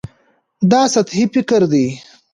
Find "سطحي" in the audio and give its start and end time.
0.93-1.25